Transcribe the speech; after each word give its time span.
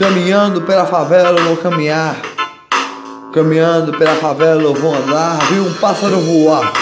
Caminhando 0.00 0.62
pela 0.62 0.86
favela 0.86 1.38
eu 1.38 1.44
vou 1.44 1.56
caminhar. 1.58 2.16
Caminhando 3.34 3.92
pela 3.98 4.14
favela 4.14 4.62
eu 4.62 4.72
vou 4.72 4.94
andar. 4.94 5.36
Vi 5.50 5.60
um 5.60 5.74
pássaro 5.74 6.18
voar. 6.20 6.72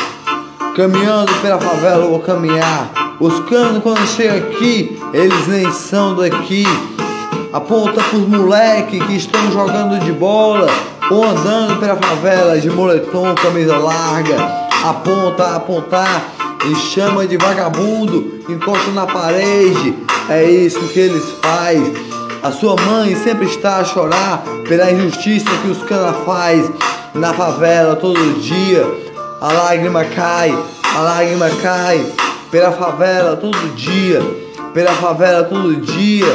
Caminhando 0.77 1.35
pela 1.43 1.59
favela 1.59 2.05
eu 2.05 2.11
vou 2.11 2.21
caminhar. 2.21 3.17
Os 3.19 3.41
canos 3.41 3.83
quando 3.83 4.07
chegam 4.07 4.37
aqui, 4.37 5.03
eles 5.13 5.49
nem 5.49 5.69
são 5.73 6.15
daqui. 6.15 6.65
Aponta 7.53 8.01
pros 8.05 8.29
moleque 8.29 9.01
que 9.01 9.17
estão 9.17 9.51
jogando 9.51 9.99
de 9.99 10.13
bola 10.13 10.69
ou 11.11 11.25
andando 11.25 11.81
pela 11.81 11.97
favela 11.97 12.57
de 12.61 12.71
moletom, 12.71 13.35
camisa 13.35 13.79
larga. 13.79 14.37
Aponta, 14.85 15.57
apontar 15.57 16.23
e 16.71 16.75
chama 16.77 17.27
de 17.27 17.37
vagabundo, 17.37 18.45
encosta 18.49 18.93
na 18.93 19.07
parede. 19.09 19.93
É 20.29 20.45
isso 20.45 20.79
que 20.91 21.01
eles 21.01 21.25
fazem. 21.43 22.08
A 22.41 22.53
sua 22.53 22.77
mãe 22.77 23.17
sempre 23.17 23.47
está 23.47 23.79
a 23.79 23.85
chorar 23.85 24.45
pela 24.69 24.93
injustiça 24.93 25.51
que 25.61 25.69
os 25.69 25.83
cana 25.83 26.13
faz 26.25 26.71
na 27.13 27.35
favela 27.35 27.97
todo 27.97 28.41
dia. 28.41 28.87
A 29.41 29.53
lágrima 29.53 30.05
cai, 30.05 30.57
a 30.95 31.01
lágrima 31.01 31.51
cai 31.61 32.07
pela 32.49 32.71
favela 32.71 33.37
todo 33.37 33.75
dia, 33.75 34.21
pela 34.73 34.93
favela 34.93 35.45
todo 35.45 35.77
dia. 35.77 36.27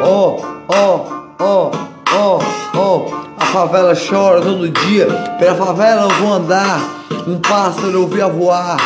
Ó, 0.00 0.40
ó, 0.68 1.06
ó, 1.38 1.70
ó, 2.12 2.38
ó. 2.74 3.24
A 3.38 3.46
favela 3.46 3.94
chora 3.94 4.40
todo 4.40 4.68
dia. 4.68 5.06
Pela 5.38 5.54
favela 5.54 6.02
eu 6.02 6.10
vou 6.16 6.32
andar. 6.32 6.80
Um 7.28 7.38
pássaro 7.38 7.92
eu 7.92 8.08
vi 8.08 8.20
a 8.20 8.26
voar. 8.26 8.76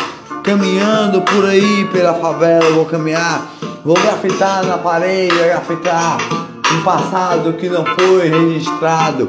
Caminhando 0.45 1.23
por 1.23 1.47
aí 1.47 1.87
pela 1.87 2.13
favela 2.13 2.65
eu 2.65 2.75
vou 2.75 2.85
caminhar. 2.85 3.47
Vou 3.83 3.95
grafitar 3.95 4.65
na 4.67 4.77
parede, 4.77 5.35
grafitar 5.35 6.19
um 6.75 6.83
passado 6.83 7.53
que 7.55 7.69
não 7.69 7.85
foi 7.85 8.29
registrado. 8.29 9.29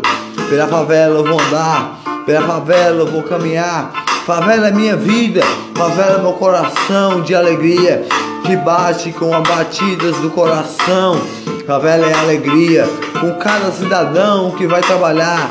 Pela 0.49 0.67
favela 0.67 1.19
eu 1.19 1.23
vou 1.23 1.39
andar, 1.39 1.99
pela 2.25 2.45
favela 2.45 3.01
eu 3.01 3.07
vou 3.07 3.23
caminhar. 3.23 3.91
Favela 4.25 4.67
é 4.67 4.71
minha 4.71 4.95
vida, 4.95 5.41
favela 5.75 6.19
é 6.19 6.21
meu 6.21 6.33
coração 6.33 7.21
de 7.21 7.33
alegria 7.33 8.05
que 8.45 8.55
bate 8.57 9.11
com 9.11 9.33
as 9.33 9.47
batidas 9.47 10.17
do 10.17 10.29
coração. 10.29 11.19
Favela 11.65 12.05
é 12.05 12.13
alegria, 12.13 12.87
com 13.19 13.33
cada 13.35 13.71
cidadão 13.71 14.51
que 14.51 14.67
vai 14.67 14.81
trabalhar 14.81 15.49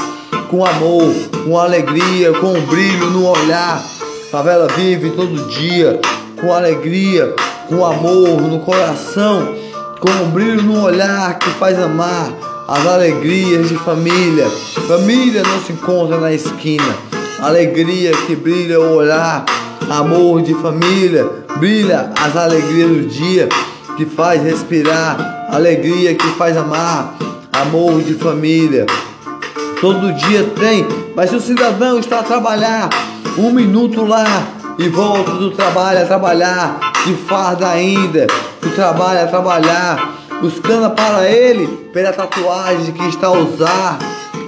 com 0.48 0.64
amor, 0.64 1.12
com 1.44 1.58
alegria, 1.58 2.32
com 2.32 2.54
um 2.54 2.66
brilho 2.66 3.10
no 3.10 3.26
olhar. 3.26 3.82
Favela 4.30 4.66
vive 4.68 5.10
todo 5.10 5.48
dia 5.48 6.00
com 6.40 6.52
alegria, 6.52 7.34
com 7.68 7.84
amor 7.84 8.40
no 8.42 8.60
coração, 8.60 9.54
com 10.00 10.10
um 10.10 10.30
brilho 10.30 10.62
no 10.62 10.82
olhar 10.82 11.38
que 11.38 11.50
faz 11.50 11.78
amar 11.78 12.32
as 12.68 12.86
alegrias 12.86 13.68
de 13.68 13.76
família. 13.76 14.46
Família 14.86 15.42
não 15.42 15.60
se 15.62 15.72
encontra 15.72 16.18
na 16.18 16.32
esquina. 16.32 16.94
Alegria 17.40 18.12
que 18.26 18.36
brilha 18.36 18.80
o 18.80 18.96
olhar, 18.96 19.44
amor 19.88 20.42
de 20.42 20.54
família, 20.54 21.28
brilha 21.58 22.10
as 22.20 22.36
alegrias 22.36 22.90
do 22.90 23.08
dia 23.08 23.48
que 23.96 24.04
faz 24.04 24.42
respirar, 24.42 25.48
alegria 25.50 26.14
que 26.14 26.26
faz 26.34 26.56
amar, 26.56 27.16
amor 27.52 28.02
de 28.02 28.14
família. 28.14 28.86
Todo 29.80 30.12
dia 30.12 30.44
tem, 30.58 30.86
mas 31.14 31.30
se 31.30 31.36
o 31.36 31.40
cidadão 31.40 31.98
está 31.98 32.20
a 32.20 32.24
trabalhar, 32.24 32.88
um 33.36 33.52
minuto 33.52 34.04
lá 34.04 34.46
e 34.78 34.88
volta 34.88 35.32
do 35.32 35.52
trabalho 35.52 36.02
a 36.02 36.04
trabalhar, 36.04 36.78
de 37.06 37.14
farda 37.14 37.68
ainda, 37.68 38.26
do 38.68 38.74
trabalho 38.74 39.22
a 39.22 39.26
trabalhar, 39.26 40.14
buscando 40.40 40.90
para 40.90 41.28
ele 41.28 41.66
pela 41.92 42.12
tatuagem 42.12 42.92
que 42.92 43.08
está 43.08 43.28
a 43.28 43.32
usar. 43.32 43.98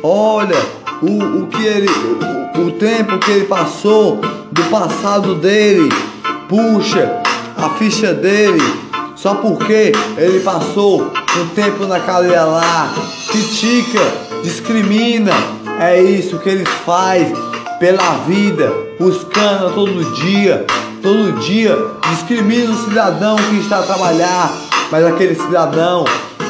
Olha 0.02 0.56
o, 1.02 1.42
o 1.42 1.46
que 1.46 1.64
ele, 1.64 1.88
o, 1.88 2.60
o 2.60 2.72
tempo 2.72 3.18
que 3.18 3.30
ele 3.30 3.46
passou 3.46 4.20
do 4.52 4.62
passado 4.64 5.34
dele, 5.36 5.88
puxa 6.48 7.22
a 7.56 7.70
ficha 7.70 8.12
dele, 8.12 8.62
só 9.16 9.34
porque 9.34 9.92
ele 10.16 10.40
passou 10.40 11.02
um 11.02 11.46
tempo 11.54 11.86
na 11.86 12.00
cadeia 12.00 12.44
lá, 12.44 12.92
critica, 13.30 14.00
discrimina, 14.42 15.32
é 15.78 16.00
isso 16.00 16.38
que 16.38 16.48
ele 16.48 16.64
faz 16.84 17.28
pela 17.78 18.18
vida, 18.26 18.72
buscando 18.98 19.74
todo 19.74 20.14
dia, 20.14 20.66
todo 21.02 21.38
dia, 21.40 21.76
discrimina 22.10 22.70
o 22.72 22.76
cidadão 22.76 23.36
que 23.36 23.58
está 23.58 23.78
a 23.78 23.82
trabalhar, 23.82 24.52
mas 24.90 25.04
aquele 25.04 25.34
cidadão 25.34 26.04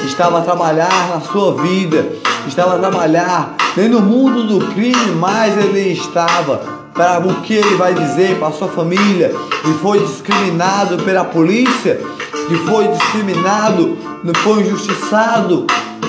estava 0.05 0.39
a 0.39 0.43
trabalhar 0.43 1.09
na 1.09 1.21
sua 1.21 1.55
vida, 1.63 2.07
estava 2.47 2.77
a 2.77 2.79
trabalhar 2.79 3.55
nem 3.77 3.89
no 3.89 4.01
mundo 4.01 4.45
do 4.45 4.67
crime, 4.73 5.13
mas 5.19 5.57
ele 5.57 5.93
estava 5.93 6.61
para 6.95 7.21
o 7.21 7.35
que 7.43 7.55
ele 7.55 7.77
vai 7.77 7.95
dizer 7.95 8.39
para 8.39 8.49
a 8.49 8.53
sua 8.53 8.69
família 8.69 9.33
e 9.65 9.73
foi 9.81 10.01
discriminado 10.01 10.99
pela 10.99 11.25
polícia, 11.25 12.01
e 12.51 12.57
foi 12.69 12.89
discriminado, 12.89 13.97
foi 14.43 14.63
injustiçado. 14.63 15.67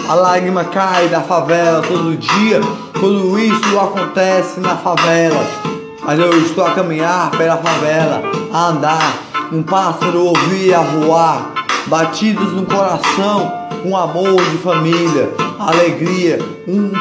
A 0.09 0.15
lágrima 0.15 0.63
cai 0.65 1.07
da 1.07 1.21
favela 1.21 1.81
todo 1.83 2.17
dia, 2.17 2.59
tudo 2.93 3.37
isso 3.37 3.79
acontece 3.79 4.59
na 4.59 4.75
favela. 4.75 5.80
Mas 6.03 6.19
eu 6.19 6.35
estou 6.41 6.65
a 6.65 6.71
caminhar 6.71 7.31
pela 7.31 7.57
favela, 7.57 8.23
a 8.51 8.67
andar, 8.67 9.13
um 9.51 9.61
pássaro 9.61 10.25
ouvir 10.25 10.73
a 10.73 10.81
voar, 10.81 11.51
batidos 11.87 12.53
no 12.53 12.65
coração, 12.65 13.51
um 13.85 13.95
amor 13.95 14.41
de 14.49 14.57
família, 14.57 15.29
alegria. 15.59 16.39
Um, 16.67 16.91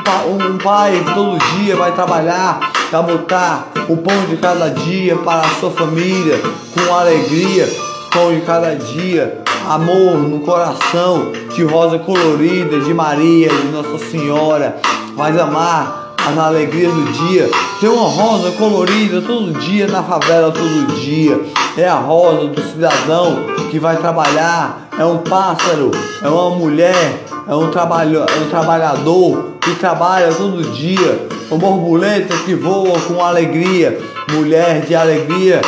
um 0.46 0.58
pai 0.58 1.02
todo 1.14 1.38
dia 1.56 1.76
vai 1.76 1.92
trabalhar 1.92 2.72
para 2.90 3.02
botar 3.02 3.68
o 3.88 3.96
pão 3.96 4.24
de 4.28 4.36
cada 4.36 4.68
dia 4.68 5.16
para 5.16 5.42
a 5.42 5.48
sua 5.60 5.70
família, 5.70 6.40
com 6.74 6.94
alegria, 6.94 7.68
pão 8.12 8.34
de 8.34 8.40
cada 8.42 8.74
dia, 8.74 9.40
amor 9.68 10.18
no 10.18 10.40
coração, 10.40 11.32
de 11.54 11.64
rosa 11.64 11.98
colorida, 11.98 12.80
de 12.80 12.92
Maria, 12.92 13.48
de 13.48 13.68
Nossa 13.68 13.98
Senhora, 14.10 14.76
mas 15.16 15.38
amar 15.38 16.09
as 16.30 16.38
alegrias 16.38 16.92
do 16.92 17.04
dia. 17.12 17.50
Tem 17.80 17.88
uma 17.88 18.08
rosa 18.08 18.52
colorida 18.52 19.20
todo 19.20 19.58
dia 19.58 19.86
na 19.88 20.02
favela, 20.02 20.52
todo 20.52 20.94
dia. 21.00 21.40
É 21.76 21.88
a 21.88 21.94
rosa 21.94 22.48
do 22.48 22.62
cidadão 22.62 23.46
que 23.70 23.78
vai 23.78 23.96
trabalhar, 23.96 24.88
é 24.98 25.04
um 25.04 25.18
pássaro, 25.18 25.90
é 26.22 26.28
uma 26.28 26.50
mulher, 26.50 27.24
é 27.48 27.54
um, 27.54 27.70
trabalho, 27.70 28.20
é 28.20 28.40
um 28.44 28.48
trabalhador 28.48 29.54
que 29.60 29.74
trabalha 29.76 30.32
todo 30.32 30.62
dia, 30.72 31.28
uma 31.50 31.58
borboleta 31.58 32.36
que 32.38 32.54
voa 32.54 32.98
com 33.00 33.22
alegria, 33.24 33.98
mulher 34.32 34.82
de 34.82 34.94
alegria, 34.94 35.60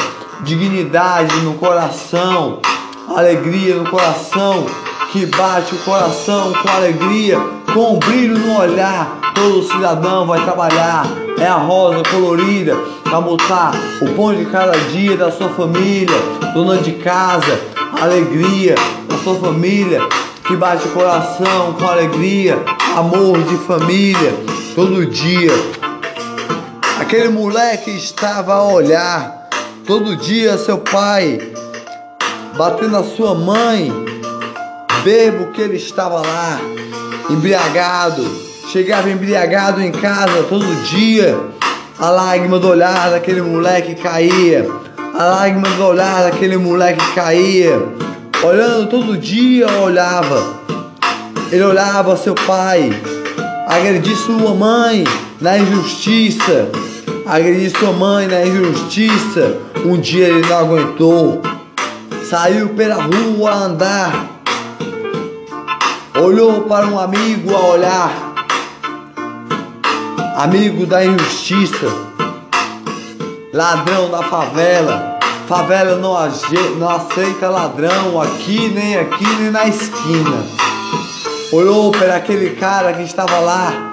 dignidade 0.42 1.34
no 1.40 1.54
coração, 1.54 2.58
alegria 3.08 3.76
no 3.76 3.88
coração, 3.88 4.66
que 5.12 5.26
bate 5.26 5.74
o 5.74 5.78
coração 5.78 6.52
com 6.52 6.68
alegria, 6.68 7.38
com 7.72 7.94
um 7.94 7.98
brilho 7.98 8.38
no 8.38 8.58
olhar. 8.58 9.21
Todo 9.34 9.62
cidadão 9.62 10.26
vai 10.26 10.42
trabalhar, 10.44 11.06
é 11.38 11.46
a 11.46 11.56
rosa 11.56 12.02
colorida, 12.10 12.76
para 13.02 13.20
botar 13.20 13.72
o 14.00 14.14
pão 14.14 14.34
de 14.34 14.44
cada 14.46 14.72
dia 14.90 15.16
da 15.16 15.30
sua 15.32 15.48
família, 15.50 16.16
dona 16.54 16.78
de 16.78 16.92
casa, 16.92 17.60
alegria 18.00 18.74
da 19.08 19.18
sua 19.18 19.34
família, 19.36 20.00
que 20.46 20.56
bate 20.56 20.86
o 20.86 20.92
coração 20.92 21.72
com 21.78 21.86
alegria, 21.86 22.58
amor 22.96 23.42
de 23.42 23.56
família, 23.58 24.34
todo 24.74 25.06
dia. 25.06 25.52
Aquele 27.00 27.28
moleque 27.28 27.90
estava 27.90 28.54
a 28.54 28.64
olhar, 28.64 29.48
todo 29.86 30.16
dia 30.16 30.58
seu 30.58 30.78
pai, 30.78 31.38
batendo 32.56 32.96
a 32.96 33.04
sua 33.04 33.34
mãe, 33.34 33.92
bebo 35.02 35.52
que 35.52 35.60
ele 35.60 35.76
estava 35.76 36.20
lá, 36.20 36.60
embriagado, 37.28 38.51
chegava 38.72 39.10
embriagado 39.10 39.82
em 39.82 39.92
casa 39.92 40.44
todo 40.44 40.64
dia, 40.86 41.38
a 41.98 42.08
lágrima 42.08 42.58
do 42.58 42.68
olhar 42.68 43.10
daquele 43.10 43.42
moleque 43.42 43.94
caía, 43.94 44.66
a 45.14 45.24
lágrima 45.24 45.68
do 45.68 45.84
olhar 45.84 46.22
daquele 46.22 46.56
moleque 46.56 47.04
caía, 47.14 47.78
olhando 48.42 48.88
todo 48.88 49.18
dia 49.18 49.70
olhava, 49.72 50.54
ele 51.50 51.62
olhava 51.62 52.16
seu 52.16 52.34
pai, 52.34 52.90
agredir 53.68 54.16
sua 54.16 54.54
mãe 54.54 55.04
na 55.38 55.58
injustiça, 55.58 56.70
agredir 57.26 57.78
sua 57.78 57.92
mãe 57.92 58.26
na 58.26 58.42
injustiça, 58.42 59.58
um 59.84 60.00
dia 60.00 60.28
ele 60.28 60.48
não 60.48 60.56
aguentou, 60.56 61.42
saiu 62.24 62.70
pela 62.70 63.02
rua 63.02 63.50
a 63.50 63.64
andar, 63.64 64.26
olhou 66.18 66.62
para 66.62 66.86
um 66.86 66.98
amigo 66.98 67.54
a 67.54 67.60
olhar, 67.66 68.31
amigo 70.36 70.86
da 70.86 71.04
injustiça, 71.04 71.86
ladrão 73.52 74.10
da 74.10 74.22
favela. 74.22 75.18
Favela 75.46 75.96
não, 75.96 76.14
não 76.78 76.88
aceita 76.88 77.50
ladrão 77.50 78.20
aqui, 78.20 78.68
nem 78.68 78.96
aqui, 78.96 79.26
nem 79.38 79.50
na 79.50 79.66
esquina. 79.66 80.46
olhou 81.52 81.90
para 81.92 82.16
aquele 82.16 82.50
cara 82.56 82.92
que 82.94 83.02
estava 83.02 83.38
lá, 83.40 83.92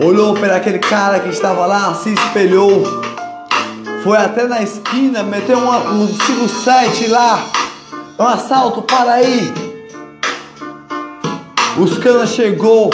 olhou 0.00 0.34
para 0.34 0.56
aquele 0.56 0.78
cara 0.78 1.18
que 1.18 1.30
estava 1.30 1.66
lá, 1.66 1.94
se 1.94 2.12
espelhou, 2.12 2.84
foi 4.04 4.16
até 4.16 4.46
na 4.46 4.62
esquina, 4.62 5.22
meteu 5.22 5.58
uma, 5.58 5.78
um 5.78 6.06
5-7 6.06 7.08
lá, 7.08 7.44
um 8.18 8.24
assalto, 8.24 8.82
para 8.82 9.14
aí. 9.14 9.52
Os 11.78 11.98
canas 11.98 12.30
chegou, 12.30 12.90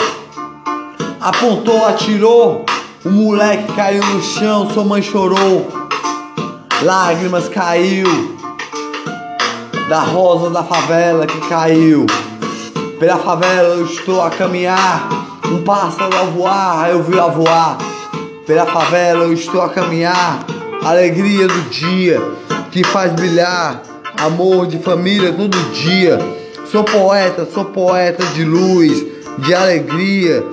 apontou, 1.25 1.83
atirou, 1.83 2.63
o 3.03 3.09
moleque 3.09 3.73
caiu 3.73 4.05
no 4.05 4.21
chão, 4.21 4.69
sua 4.69 4.83
mãe 4.83 5.01
chorou, 5.01 5.67
lágrimas 6.83 7.49
caiu 7.49 8.05
da 9.89 10.01
rosa 10.01 10.51
da 10.51 10.63
favela 10.63 11.25
que 11.25 11.39
caiu. 11.49 12.05
Pela 12.99 13.17
favela 13.17 13.69
eu 13.69 13.85
estou 13.85 14.21
a 14.21 14.29
caminhar, 14.29 15.09
um 15.51 15.63
pássaro 15.63 16.15
a 16.15 16.23
voar, 16.25 16.89
eu 16.91 17.01
vi 17.01 17.19
a 17.19 17.25
voar. 17.25 17.79
Pela 18.45 18.67
favela 18.67 19.23
eu 19.23 19.33
estou 19.33 19.63
a 19.63 19.69
caminhar, 19.69 20.45
alegria 20.83 21.47
do 21.47 21.61
dia 21.71 22.21
que 22.69 22.83
faz 22.83 23.11
brilhar, 23.13 23.81
amor 24.21 24.67
de 24.67 24.77
família 24.77 25.33
todo 25.33 25.57
dia. 25.71 26.19
Sou 26.71 26.83
poeta, 26.83 27.47
sou 27.51 27.65
poeta 27.65 28.23
de 28.27 28.43
luz, 28.43 29.03
de 29.39 29.55
alegria. 29.55 30.43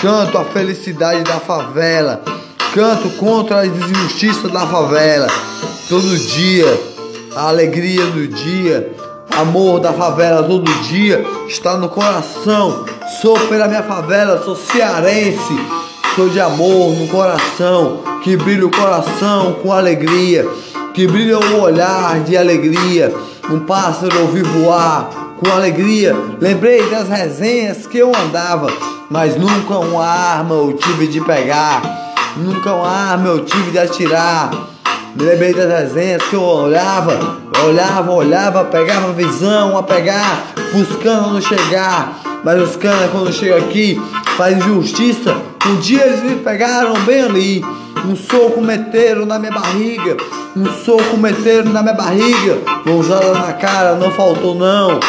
Canto 0.00 0.36
a 0.36 0.44
felicidade 0.44 1.22
da 1.24 1.40
favela, 1.40 2.22
canto 2.74 3.08
contra 3.16 3.60
as 3.60 3.68
injustiças 3.68 4.52
da 4.52 4.66
favela. 4.66 5.26
Todo 5.88 6.16
dia, 6.18 6.66
a 7.34 7.48
alegria 7.48 8.04
do 8.04 8.28
dia, 8.28 8.92
amor 9.34 9.80
da 9.80 9.94
favela 9.94 10.42
todo 10.42 10.70
dia 10.82 11.24
está 11.48 11.78
no 11.78 11.88
coração. 11.88 12.84
Sou 13.22 13.38
pela 13.48 13.66
minha 13.68 13.82
favela, 13.82 14.42
sou 14.44 14.54
cearense, 14.54 15.58
sou 16.14 16.28
de 16.28 16.40
amor 16.40 16.94
no 16.94 17.08
coração, 17.08 18.02
que 18.22 18.36
brilha 18.36 18.66
o 18.66 18.70
coração 18.70 19.54
com 19.62 19.72
alegria, 19.72 20.46
que 20.92 21.06
brilha 21.06 21.38
o 21.38 21.60
olhar 21.62 22.20
de 22.20 22.36
alegria. 22.36 23.14
Um 23.50 23.60
pássaro 23.60 24.20
ouvi 24.20 24.42
voar 24.42 25.25
com 25.38 25.50
alegria. 25.50 26.14
Lembrei 26.40 26.88
das 26.90 27.08
resenhas 27.08 27.86
que 27.86 27.98
eu 27.98 28.12
andava, 28.14 28.68
mas 29.10 29.36
nunca 29.36 29.78
uma 29.78 30.04
arma 30.04 30.54
eu 30.54 30.72
tive 30.74 31.06
de 31.06 31.20
pegar, 31.20 31.82
nunca 32.36 32.72
uma 32.72 32.88
arma 32.88 33.28
eu 33.28 33.44
tive 33.44 33.70
de 33.70 33.78
atirar. 33.78 34.50
Lembrei 35.18 35.54
das 35.54 35.70
resenhas 35.70 36.22
que 36.24 36.34
eu 36.34 36.42
olhava, 36.42 37.38
olhava, 37.64 38.12
olhava, 38.12 38.64
pegava 38.64 39.12
visão 39.12 39.76
a 39.78 39.82
pegar, 39.82 40.52
buscando 40.72 41.32
não 41.32 41.40
chegar. 41.40 42.20
Mas 42.44 42.62
os 42.62 42.76
caras 42.76 43.10
quando 43.10 43.32
chegam 43.32 43.58
aqui 43.58 44.00
fazem 44.36 44.60
justiça. 44.60 45.34
Um 45.66 45.76
dia 45.76 46.06
eles 46.06 46.22
me 46.22 46.36
pegaram 46.36 46.94
bem 47.00 47.22
ali. 47.22 47.64
Um 48.06 48.14
soco 48.14 48.60
meteram 48.60 49.26
na 49.26 49.38
minha 49.38 49.50
barriga. 49.50 50.16
Um 50.54 50.66
soco 50.84 51.16
meteram 51.16 51.72
na 51.72 51.82
minha 51.82 51.94
barriga. 51.94 52.58
Mãozada 52.84 53.32
na 53.32 53.52
cara, 53.54 53.96
não 53.96 54.12
faltou 54.12 54.54
não. 54.54 55.00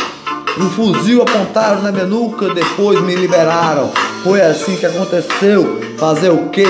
Um 0.59 0.69
fuzil 0.71 1.21
apontaram 1.21 1.83
na 1.83 1.91
minha 1.91 2.05
nuca, 2.05 2.53
depois 2.53 2.99
me 3.01 3.15
liberaram. 3.15 3.91
Foi 4.23 4.41
assim 4.41 4.75
que 4.75 4.87
aconteceu. 4.87 5.79
Fazer 5.97 6.29
o 6.29 6.49
quê? 6.49 6.65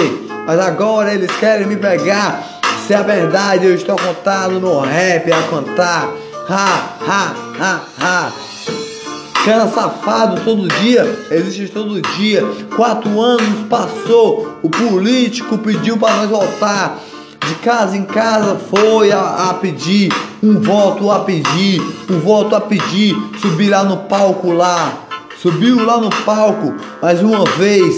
Mas 0.45 0.59
agora 0.59 1.13
eles 1.13 1.31
querem 1.37 1.67
me 1.67 1.77
pegar. 1.77 2.43
Se 2.85 2.93
é 2.93 3.01
verdade 3.01 3.65
eu 3.65 3.75
estou 3.75 3.95
contado 3.95 4.59
no 4.59 4.81
rap 4.81 5.31
a 5.31 5.41
cantar. 5.43 6.09
Ha, 6.49 6.97
ha, 7.07 7.35
ha, 7.59 7.81
ha. 7.99 8.31
Cana 9.45 9.67
safado 9.69 10.41
todo 10.43 10.67
dia, 10.67 11.05
existe 11.31 11.69
todo 11.69 12.01
dia. 12.01 12.43
Quatro 12.75 13.21
anos 13.21 13.67
passou, 13.69 14.59
o 14.61 14.69
político 14.69 15.57
pediu 15.57 15.97
para 15.97 16.17
nós 16.17 16.29
voltar. 16.29 16.99
De 17.45 17.55
casa 17.55 17.95
em 17.95 18.03
casa 18.03 18.55
foi 18.69 19.11
a, 19.11 19.49
a, 19.49 19.53
pedir, 19.53 20.11
um 20.41 20.59
voto 20.59 21.11
a 21.11 21.19
pedir, 21.19 21.81
um 22.09 22.19
voto 22.19 22.55
a 22.55 22.61
pedir. 22.61 23.15
Subir 23.41 23.69
lá 23.69 23.83
no 23.83 23.97
palco 23.97 24.51
lá, 24.51 24.93
subiu 25.41 25.85
lá 25.85 25.97
no 25.97 26.09
palco 26.09 26.73
mais 27.01 27.21
uma 27.21 27.43
vez 27.57 27.95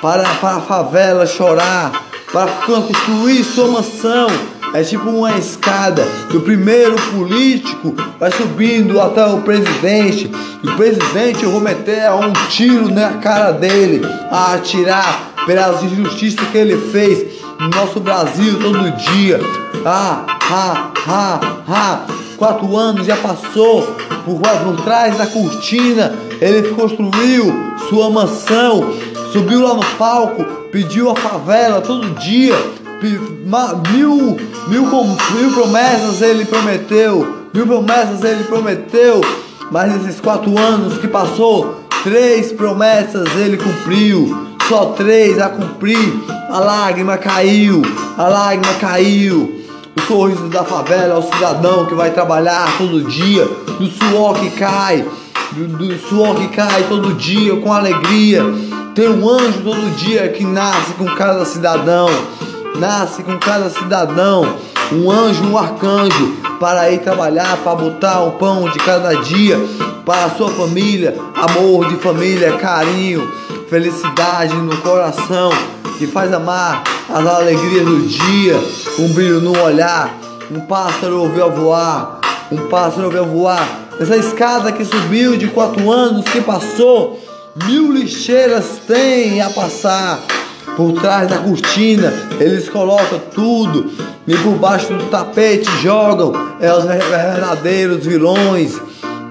para, 0.00 0.24
para 0.34 0.56
a 0.56 0.60
favela 0.60 1.26
chorar, 1.26 2.04
para 2.32 2.50
construir 2.66 3.44
sua 3.44 3.68
mansão. 3.68 4.26
É 4.74 4.82
tipo 4.82 5.10
uma 5.10 5.36
escada. 5.36 6.06
O 6.32 6.40
primeiro 6.40 6.96
político 7.12 7.94
vai 8.18 8.32
subindo 8.32 9.00
até 9.00 9.24
o 9.26 9.42
presidente. 9.42 10.30
E 10.62 10.68
o 10.68 10.76
presidente 10.76 11.44
eu 11.44 11.50
vou 11.50 11.60
meter 11.60 12.10
um 12.12 12.32
tiro 12.48 12.90
na 12.90 13.14
cara 13.14 13.52
dele, 13.52 14.00
a 14.30 14.54
atirar 14.54 15.32
pelas 15.46 15.82
injustiças 15.82 16.48
que 16.48 16.56
ele 16.56 16.76
fez 16.90 17.41
no 17.62 17.68
nosso 17.68 18.00
Brasil 18.00 18.58
todo 18.58 18.90
dia. 19.12 19.38
Ah, 19.86 20.26
ah, 20.50 20.90
ah, 21.06 21.40
ah. 21.68 22.06
Quatro 22.36 22.76
anos 22.76 23.06
já 23.06 23.16
passou. 23.16 23.82
Por, 24.24 24.40
por 24.40 24.82
trás 24.82 25.16
da 25.16 25.26
cortina. 25.26 26.12
Ele 26.40 26.70
construiu 26.70 27.54
sua 27.88 28.10
mansão, 28.10 28.92
subiu 29.32 29.62
lá 29.62 29.74
no 29.74 29.84
palco, 29.96 30.44
pediu 30.72 31.10
a 31.10 31.14
favela 31.14 31.80
todo 31.80 32.10
dia. 32.18 32.54
Mil, 33.00 34.36
mil, 34.68 34.86
mil 35.34 35.52
promessas 35.52 36.20
ele 36.20 36.44
prometeu, 36.44 37.46
mil 37.52 37.66
promessas 37.66 38.22
ele 38.22 38.44
prometeu, 38.44 39.20
mas 39.72 39.92
nesses 39.92 40.20
quatro 40.20 40.56
anos 40.56 40.98
que 40.98 41.08
passou, 41.08 41.80
três 42.04 42.52
promessas 42.52 43.28
ele 43.36 43.56
cumpriu, 43.56 44.51
só 44.68 44.86
três 44.86 45.38
a 45.40 45.48
cumprir. 45.48 46.12
A 46.50 46.58
lágrima 46.58 47.16
caiu, 47.16 47.82
a 48.16 48.28
lágrima 48.28 48.74
caiu. 48.74 49.62
O 49.96 50.00
sorriso 50.02 50.48
da 50.48 50.64
favela 50.64 51.14
é 51.14 51.18
o 51.18 51.22
cidadão 51.22 51.86
que 51.86 51.94
vai 51.94 52.10
trabalhar 52.10 52.76
todo 52.78 53.02
dia, 53.02 53.44
do 53.44 53.86
suor 53.86 54.34
que 54.34 54.50
cai, 54.50 55.04
do, 55.52 55.66
do 55.68 55.98
suor 56.08 56.34
que 56.34 56.48
cai 56.48 56.84
todo 56.88 57.14
dia 57.14 57.56
com 57.56 57.72
alegria. 57.72 58.42
Tem 58.94 59.08
um 59.08 59.28
anjo 59.28 59.60
todo 59.62 59.96
dia 59.96 60.28
que 60.28 60.44
nasce 60.44 60.92
com 60.94 61.06
cada 61.14 61.44
cidadão 61.44 62.08
nasce 62.78 63.22
com 63.22 63.38
cada 63.38 63.68
cidadão 63.70 64.56
um 64.92 65.10
anjo, 65.10 65.44
um 65.44 65.56
arcanjo 65.56 66.36
para 66.60 66.90
ir 66.90 66.98
trabalhar, 66.98 67.56
para 67.58 67.74
botar 67.74 68.20
o 68.22 68.32
pão 68.32 68.68
de 68.68 68.78
cada 68.80 69.14
dia 69.16 69.58
para 70.04 70.24
a 70.24 70.30
sua 70.30 70.50
família, 70.50 71.16
amor 71.34 71.88
de 71.88 71.96
família, 71.96 72.56
carinho, 72.58 73.30
felicidade 73.72 74.54
no 74.54 74.76
coração 74.82 75.50
que 75.96 76.06
faz 76.06 76.30
amar 76.30 76.84
as 77.08 77.26
alegrias 77.26 77.86
do 77.86 78.06
dia, 78.06 78.60
um 78.98 79.08
brilho 79.14 79.40
no 79.40 79.58
olhar, 79.62 80.14
um 80.50 80.60
pássaro 80.60 81.22
ouviu 81.22 81.50
voar, 81.50 82.20
um 82.50 82.68
pássaro 82.68 83.06
ouviu 83.06 83.24
voar. 83.24 83.66
Essa 83.98 84.14
escada 84.18 84.72
que 84.72 84.84
subiu 84.84 85.38
de 85.38 85.46
quatro 85.46 85.90
anos 85.90 86.26
que 86.26 86.42
passou, 86.42 87.18
mil 87.64 87.90
lixeiras 87.90 88.82
tem 88.86 89.40
a 89.40 89.48
passar 89.48 90.20
por 90.76 90.92
trás 91.00 91.30
da 91.30 91.38
cortina, 91.38 92.12
eles 92.38 92.68
colocam 92.68 93.22
tudo 93.34 93.90
e 94.28 94.36
por 94.36 94.56
baixo 94.56 94.92
do 94.92 95.06
tapete 95.06 95.70
jogam 95.82 96.34
é 96.60 96.70
os 96.70 96.84
verdadeiros 96.84 98.04
vilões 98.04 98.78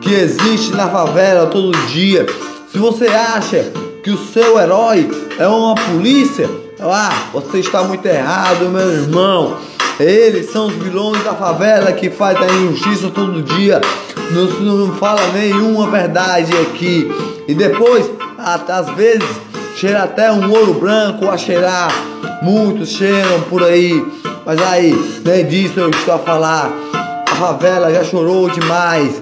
que 0.01 0.11
existem 0.11 0.75
na 0.75 0.89
favela 0.89 1.45
todo 1.45 1.77
dia. 1.89 2.25
Se 2.71 2.79
você 2.79 3.05
acha 3.05 3.71
que 4.03 4.09
o 4.09 4.17
seu 4.17 4.59
herói 4.59 5.09
é 5.37 5.47
uma 5.47 5.75
polícia, 5.75 6.49
ah, 6.79 7.27
você 7.31 7.59
está 7.59 7.83
muito 7.83 8.05
errado, 8.05 8.69
meu 8.69 8.91
irmão. 8.91 9.57
Eles 9.99 10.51
são 10.51 10.65
os 10.65 10.73
vilões 10.73 11.23
da 11.23 11.35
favela 11.35 11.91
que 11.91 12.09
faz 12.09 12.35
a 12.41 12.45
injustiça 12.47 13.11
todo 13.11 13.43
dia. 13.43 13.79
Não, 14.31 14.45
não 14.75 14.95
fala 14.95 15.21
nenhuma 15.27 15.87
verdade 15.91 16.51
aqui. 16.57 17.07
E 17.47 17.53
depois, 17.53 18.09
às 18.39 18.89
vezes, 18.95 19.29
cheira 19.75 20.03
até 20.03 20.31
um 20.31 20.49
ouro 20.49 20.73
branco 20.73 21.29
a 21.29 21.37
cheirar. 21.37 21.91
Muitos 22.41 22.89
cheiram 22.89 23.41
por 23.41 23.63
aí, 23.63 24.03
mas 24.43 24.59
aí, 24.63 25.21
nem 25.23 25.45
disso 25.45 25.79
eu 25.79 25.91
estou 25.91 26.15
a 26.15 26.19
falar. 26.19 26.71
A 27.29 27.35
favela 27.35 27.93
já 27.93 28.03
chorou 28.03 28.49
demais. 28.49 29.21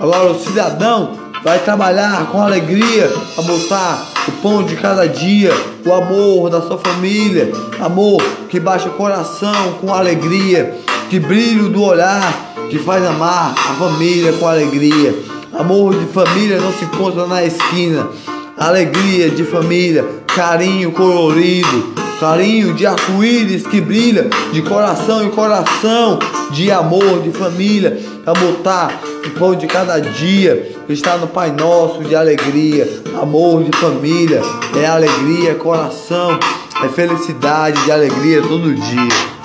Agora 0.00 0.32
o 0.32 0.38
cidadão 0.40 1.27
vai 1.48 1.60
trabalhar 1.60 2.26
com 2.26 2.42
alegria 2.42 3.10
a 3.38 3.40
botar 3.40 4.06
o 4.28 4.32
pão 4.42 4.62
de 4.62 4.76
cada 4.76 5.08
dia, 5.08 5.50
o 5.82 5.94
amor 5.94 6.50
da 6.50 6.60
sua 6.60 6.76
família, 6.76 7.50
amor 7.80 8.22
que 8.50 8.60
baixa 8.60 8.90
o 8.90 8.92
coração 8.92 9.72
com 9.80 9.94
alegria, 9.94 10.78
que 11.08 11.18
brilho 11.18 11.70
do 11.70 11.82
olhar 11.82 12.54
que 12.68 12.78
faz 12.78 13.02
amar 13.02 13.54
a 13.54 13.72
família 13.76 14.34
com 14.34 14.46
alegria. 14.46 15.14
Amor 15.58 15.98
de 15.98 16.04
família 16.12 16.60
não 16.60 16.70
se 16.70 16.84
encontra 16.84 17.26
na 17.26 17.42
esquina 17.42 18.06
alegria 18.54 19.30
de 19.30 19.42
família, 19.44 20.04
carinho 20.26 20.92
colorido, 20.92 21.94
carinho 22.18 22.74
de 22.74 22.84
arco-íris 22.86 23.66
que 23.66 23.80
brilha 23.80 24.28
de 24.52 24.62
coração 24.62 25.24
em 25.24 25.30
coração, 25.30 26.18
de 26.50 26.70
amor, 26.70 27.22
de 27.22 27.30
família, 27.30 27.98
para 28.24 28.34
botar 28.34 29.00
o 29.24 29.30
pão 29.38 29.54
de 29.54 29.66
cada 29.66 30.00
dia 30.00 30.76
que 30.86 30.92
está 30.92 31.16
no 31.16 31.28
Pai 31.28 31.52
Nosso 31.52 32.02
de 32.02 32.16
alegria, 32.16 32.88
amor 33.20 33.62
de 33.62 33.76
família, 33.78 34.40
é 34.76 34.86
alegria, 34.86 35.52
é 35.52 35.54
coração, 35.54 36.38
é 36.82 36.88
felicidade, 36.88 37.82
de 37.84 37.92
alegria 37.92 38.42
todo 38.42 38.74
dia. 38.74 39.37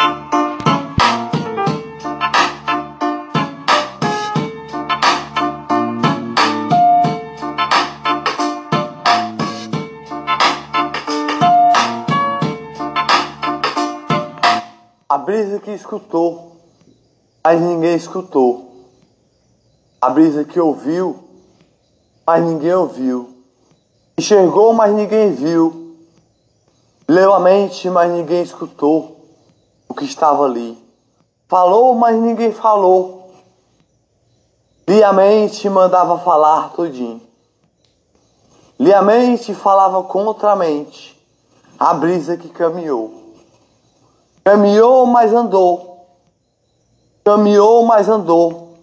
Brisa 15.24 15.60
que 15.60 15.72
escutou, 15.72 16.58
mas 17.44 17.60
ninguém 17.60 17.96
escutou. 17.96 18.72
A 20.02 20.10
brisa 20.10 20.44
que 20.44 20.60
ouviu, 20.60 21.24
mas 22.28 22.44
ninguém 22.44 22.74
ouviu. 22.74 23.34
Enxergou, 24.18 24.74
mas 24.74 24.94
ninguém 24.94 25.32
viu. 25.32 25.96
Leu 27.08 27.34
a 27.34 27.40
mente, 27.40 27.90
mas 27.90 28.12
ninguém 28.12 28.44
escutou 28.44 29.26
o 29.88 29.94
que 29.94 30.04
estava 30.04 30.44
ali. 30.44 30.78
Falou, 31.48 31.96
mas 31.96 32.20
ninguém 32.20 32.52
falou. 32.52 33.32
Lia 34.88 35.08
a 35.08 35.14
mente 35.14 35.70
mandava 35.70 36.20
falar 36.20 36.74
tudinho. 36.74 37.22
Lia 38.78 39.00
a 39.00 39.02
mente 39.02 39.54
falava 39.54 40.04
contra 40.04 40.52
a 40.52 40.56
mente. 40.56 41.18
A 41.80 41.94
brisa 41.94 42.36
que 42.36 42.50
caminhou. 42.50 43.23
Caminhou, 44.44 45.06
mas 45.06 45.34
andou. 45.34 46.20
Caminhou, 47.24 47.86
mas 47.86 48.10
andou. 48.10 48.78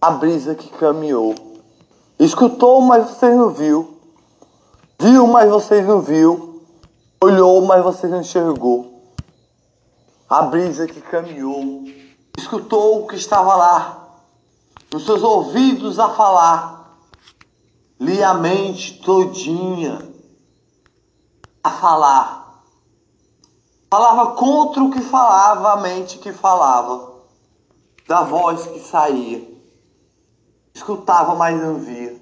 A 0.00 0.10
brisa 0.10 0.56
que 0.56 0.68
caminhou. 0.70 1.34
Escutou, 2.18 2.80
mas 2.80 3.08
vocês 3.08 3.36
não 3.36 3.50
viu. 3.50 3.96
Viu, 4.98 5.26
mas 5.28 5.48
vocês 5.48 5.86
não 5.86 6.00
viu. 6.00 6.64
Olhou, 7.22 7.64
mas 7.64 7.84
vocês 7.84 8.10
não 8.10 8.20
enxergou. 8.20 9.14
A 10.28 10.42
brisa 10.42 10.86
que 10.88 11.00
caminhou. 11.00 11.84
Escutou 12.36 13.02
o 13.02 13.06
que 13.06 13.14
estava 13.14 13.54
lá. 13.54 14.08
Nos 14.92 15.04
seus 15.06 15.22
ouvidos 15.22 16.00
a 16.00 16.08
falar. 16.08 16.98
Li 18.00 18.22
a 18.22 18.34
mente 18.34 19.00
todinha 19.00 20.08
a 21.62 21.70
falar 21.70 22.37
Falava 23.90 24.34
contra 24.34 24.82
o 24.82 24.90
que 24.90 25.00
falava 25.00 25.72
a 25.72 25.76
mente 25.78 26.18
que 26.18 26.30
falava, 26.30 27.22
da 28.06 28.22
voz 28.22 28.66
que 28.66 28.80
saía. 28.80 29.48
Escutava, 30.74 31.34
mas 31.34 31.58
não 31.60 31.76
via. 31.76 32.20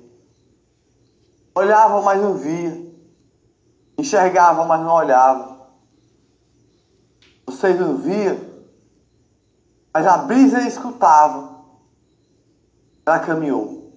Olhava, 1.54 2.00
mas 2.02 2.22
não 2.22 2.34
via. 2.34 2.86
Enxergava, 3.98 4.64
mas 4.64 4.80
não 4.80 4.92
olhava. 4.94 5.56
Vocês 7.46 7.78
não 7.80 7.96
viam, 7.96 8.38
mas 9.92 10.06
a 10.06 10.18
brisa 10.18 10.62
escutava. 10.62 11.64
Ela 13.04 13.18
caminhou. 13.20 13.92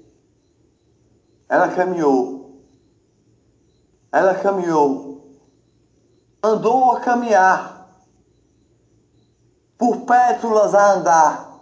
Ela 1.48 1.70
caminhou. 1.70 2.64
Ela 4.12 4.36
caminhou 4.36 5.29
andou 6.42 6.92
a 6.94 7.02
caminhar, 7.02 7.90
por 9.78 10.06
pétalas 10.06 10.74
a 10.74 10.94
andar, 10.94 11.62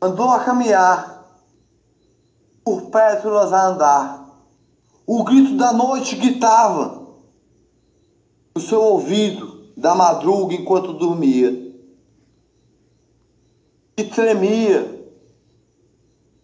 andou 0.00 0.30
a 0.30 0.44
caminhar, 0.44 1.24
por 2.64 2.90
pétalas 2.90 3.52
a 3.52 3.66
andar. 3.66 4.28
O 5.06 5.24
grito 5.24 5.56
da 5.56 5.72
noite 5.72 6.16
gritava 6.16 7.16
no 8.54 8.60
seu 8.60 8.82
ouvido 8.82 9.72
da 9.76 9.94
madruga 9.94 10.54
enquanto 10.54 10.92
dormia, 10.92 11.50
e 13.96 14.04
tremia 14.04 14.98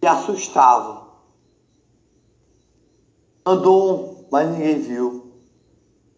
e 0.03 0.07
assustava. 0.07 1.05
Andou, 3.47 4.27
mas 4.31 4.49
ninguém 4.49 4.81
viu. 4.81 5.24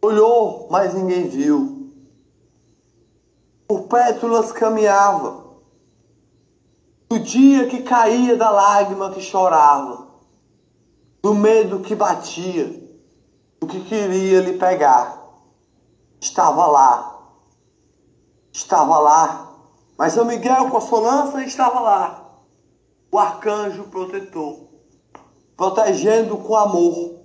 Olhou, 0.06 0.68
mas 0.70 0.94
ninguém 0.94 1.26
viu. 1.26 1.90
Por 3.66 3.88
pétalas 3.88 4.52
caminhava. 4.52 5.44
Do 7.08 7.18
dia 7.18 7.66
que 7.66 7.82
caía 7.82 8.36
da 8.36 8.48
lágrima 8.48 9.10
que 9.10 9.20
chorava. 9.20 10.06
Do 11.20 11.34
medo 11.34 11.80
que 11.80 11.96
batia. 11.96 12.88
Do 13.58 13.66
que 13.66 13.80
queria 13.80 14.42
lhe 14.42 14.56
pegar. 14.56 15.24
Estava 16.20 16.68
lá. 16.68 17.20
Estava 18.52 19.00
lá. 19.00 19.56
Mas 19.98 20.12
São 20.12 20.24
Miguel 20.24 20.70
com 20.70 20.76
a 20.76 20.80
sua 20.80 21.00
lança 21.00 21.42
estava 21.42 21.80
lá. 21.80 22.44
O 23.10 23.18
arcanjo 23.18 23.82
protetor. 23.88 24.68
Protegendo 25.56 26.36
com 26.36 26.54
amor. 26.54 27.16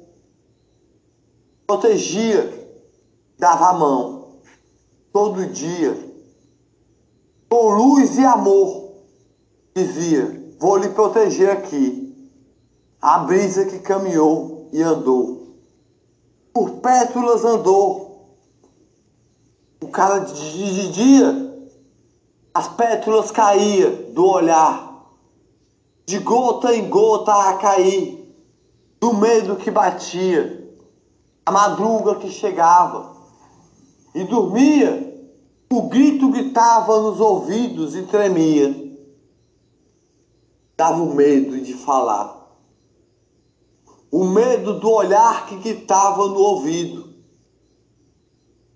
Protegia 1.67 2.61
dava 3.41 3.69
a 3.69 3.74
mão 3.74 4.36
todo 5.12 5.48
dia, 5.48 5.98
com 7.50 7.71
luz 7.71 8.15
e 8.19 8.24
amor, 8.24 8.91
dizia: 9.75 10.53
Vou 10.60 10.77
lhe 10.77 10.89
proteger 10.89 11.50
aqui. 11.50 12.07
A 13.01 13.17
brisa 13.17 13.65
que 13.65 13.79
caminhou 13.79 14.69
e 14.71 14.79
andou, 14.83 15.55
por 16.53 16.69
pétalas 16.81 17.43
andou. 17.43 18.38
O 19.81 19.88
cara 19.88 20.19
de 20.19 20.91
dia, 20.91 21.65
as 22.53 22.67
pétalas 22.67 23.31
caía 23.31 23.89
do 24.13 24.24
olhar, 24.24 25.03
de 26.05 26.19
gota 26.19 26.75
em 26.75 26.88
gota 26.88 27.33
a 27.33 27.57
cair, 27.57 28.36
do 29.00 29.15
medo 29.15 29.55
que 29.55 29.71
batia, 29.71 30.71
a 31.43 31.51
madruga 31.51 32.17
que 32.17 32.29
chegava 32.29 33.20
e 34.13 34.24
dormia, 34.25 35.10
o 35.72 35.84
grito 35.84 36.30
gritava 36.30 37.01
nos 37.01 37.20
ouvidos 37.20 37.96
e 37.96 38.03
tremia. 38.03 38.75
Dava 40.75 41.01
o 41.01 41.13
medo 41.13 41.60
de 41.62 41.74
falar. 41.74 42.41
O 44.12 44.25
medo 44.25 44.80
do 44.80 44.89
olhar 44.89 45.46
que 45.46 45.56
gritava 45.58 46.27
no 46.27 46.39
ouvido. 46.39 47.13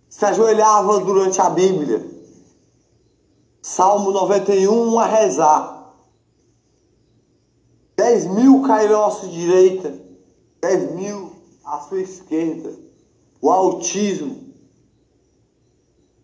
Se 0.08 0.24
ajoelhava 0.24 1.02
durante 1.02 1.42
a 1.42 1.50
Bíblia. 1.50 2.10
Salmo 3.62 4.12
91 4.12 4.98
a 5.00 5.06
rezar. 5.06 5.94
Dez 7.98 8.26
mil 8.26 8.62
cairão 8.62 9.06
à 9.06 9.12
sua 9.12 9.30
direita, 9.30 9.98
dez 10.62 10.92
mil 10.94 11.32
à 11.64 11.80
sua 11.80 12.02
esquerda. 12.02 12.74
O 13.42 13.50
autismo 13.50 14.45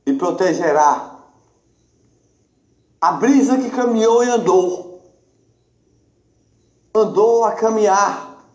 e 0.05 0.13
protegerá. 0.13 1.20
A 3.00 3.13
brisa 3.13 3.58
que 3.58 3.70
caminhou 3.72 4.24
e 4.24 4.29
andou, 4.29 5.01
andou 6.93 7.43
a 7.46 7.53
caminhar, 7.53 8.46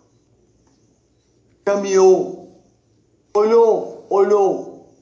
caminhou, 1.65 2.63
olhou, 3.35 4.07
olhou, 4.09 4.95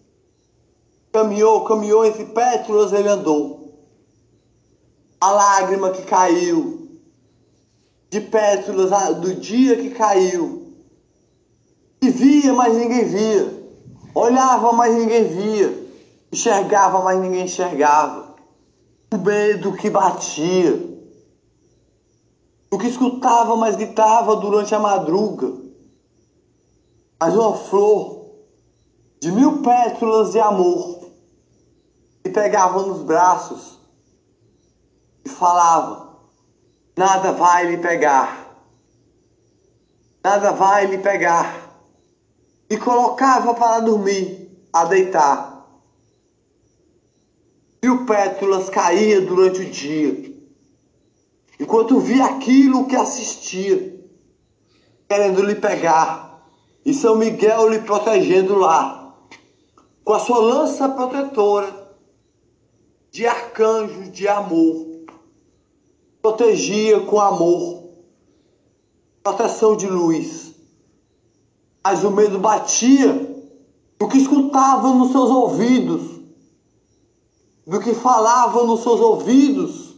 caminhou, 1.13 1.65
caminhou 1.65 2.07
entre 2.07 2.25
pétalas 2.27 2.93
ele 2.93 3.09
andou. 3.09 3.75
A 5.21 5.31
lágrima 5.31 5.91
que 5.91 6.03
caiu, 6.03 6.89
de 8.11 8.21
pétalas 8.21 9.17
do 9.21 9.35
dia 9.35 9.77
que 9.77 9.91
caiu, 9.91 10.73
e 12.01 12.11
via, 12.11 12.53
mas 12.53 12.75
ninguém 12.75 13.05
via, 13.05 13.63
olhava, 14.15 14.73
mas 14.73 14.95
ninguém 14.95 15.25
via 15.25 15.84
Enxergava, 16.35 17.01
mas 17.01 17.21
ninguém 17.21 17.45
enxergava. 17.45 18.35
O 19.13 19.19
medo 19.19 19.73
que 19.73 19.89
batia. 19.89 20.75
O 22.73 22.77
que 22.77 22.89
escutava, 22.89 23.55
mas 23.55 23.77
gritava 23.77 24.35
durante 24.35 24.75
a 24.75 24.81
madruga. 24.81 25.53
Mas 27.21 27.37
uma 27.37 27.55
flor 27.55 28.33
de 29.21 29.31
mil 29.31 29.63
pétalas 29.63 30.33
de 30.33 30.41
amor 30.41 31.09
que 32.25 32.31
pegava 32.31 32.83
nos 32.83 33.05
braços 33.05 33.79
e 35.25 35.29
falava: 35.29 36.19
Nada 36.97 37.31
vai 37.31 37.67
lhe 37.67 37.77
pegar, 37.77 38.59
nada 40.21 40.51
vai 40.51 40.87
lhe 40.87 40.99
pegar. 40.99 41.63
E 42.69 42.77
colocava 42.77 43.55
para 43.55 43.79
dormir 43.79 44.51
a 44.73 44.85
deitar. 44.85 45.54
Viu 47.85 48.07
pétalas 48.07 48.71
cair 48.71 49.27
durante 49.27 49.61
o 49.61 49.71
dia. 49.71 50.35
Enquanto 51.61 52.01
via 52.01 52.25
aquilo 52.25 52.87
que 52.87 52.97
assistia, 52.97 54.03
querendo 55.07 55.43
lhe 55.43 55.55
pegar, 55.55 56.49
e 56.83 56.95
São 56.95 57.15
Miguel 57.15 57.69
lhe 57.69 57.81
protegendo 57.81 58.57
lá, 58.57 59.15
com 60.03 60.15
a 60.15 60.19
sua 60.19 60.39
lança 60.39 60.89
protetora 60.89 61.95
de 63.11 63.27
arcanjo 63.27 64.11
de 64.11 64.27
amor, 64.29 64.87
protegia 66.23 67.01
com 67.01 67.21
amor, 67.21 67.85
proteção 69.23 69.77
de 69.77 69.87
luz. 69.87 70.55
Mas 71.85 72.03
o 72.03 72.11
medo 72.11 72.39
batia 72.39 73.13
do 73.99 74.09
que 74.09 74.17
escutava 74.17 74.89
nos 74.95 75.13
seus 75.13 75.29
ouvidos, 75.29 76.14
do 77.67 77.81
que 77.81 77.95
falava 77.95 78.65
nos 78.65 78.83
seus 78.83 79.01
ouvidos, 79.01 79.95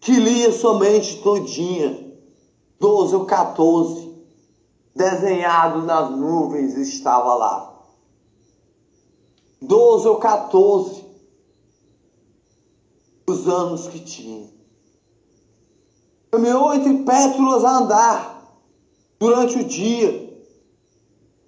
que 0.00 0.12
lia 0.12 0.52
somente 0.52 1.22
todinha, 1.22 2.14
12 2.78 3.14
ou 3.14 3.24
14, 3.24 4.10
desenhado 4.94 5.82
nas 5.82 6.10
nuvens 6.10 6.76
estava 6.76 7.34
lá. 7.34 7.82
12 9.62 10.08
ou 10.08 10.16
14, 10.16 11.04
os 13.28 13.46
anos 13.46 13.86
que 13.88 14.00
tinha. 14.00 14.48
Caminhou 16.30 16.72
entre 16.74 17.04
pétalas 17.04 17.64
a 17.64 17.78
andar 17.78 18.56
durante 19.18 19.58
o 19.58 19.64
dia 19.64 20.30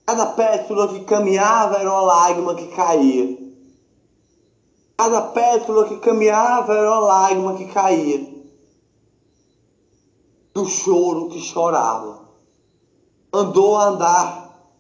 Cada 0.07 0.27
pétala 0.27 0.89
que 0.89 1.05
caminhava 1.05 1.77
era 1.79 1.91
uma 1.91 2.03
lágrima 2.03 2.55
que 2.55 2.67
caía. 2.69 3.39
Cada 5.03 5.21
pétala 5.21 5.89
que 5.89 5.97
caminhava 5.97 6.75
era 6.75 6.89
uma 6.89 7.01
lágrima 7.01 7.55
que 7.57 7.65
caía. 7.65 8.25
Do 10.55 10.65
choro 10.65 11.29
que 11.29 11.41
chorava. 11.41 12.21
Andou 13.33 13.77
a 13.77 13.87
andar. 13.87 14.71